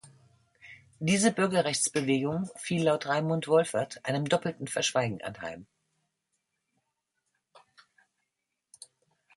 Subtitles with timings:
[0.99, 5.67] Diese Bürgerrechtsbewegung fiel laut Raimund Wolfert einem „doppelten Verschweigen anheim“.